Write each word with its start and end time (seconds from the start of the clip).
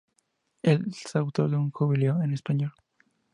Es 0.63 1.15
autor 1.15 1.51
de 1.51 1.57
"Un 1.57 1.69
jubileo 1.69 2.23
en 2.23 2.33
español. 2.33 2.73